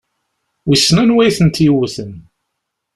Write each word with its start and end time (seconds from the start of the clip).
Wissen 0.67 0.97
anwa 1.03 1.21
i 1.27 1.31
tent-yewwten? 1.37 2.11